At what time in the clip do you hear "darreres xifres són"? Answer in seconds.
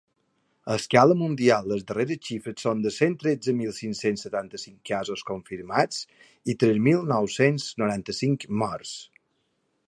1.91-2.81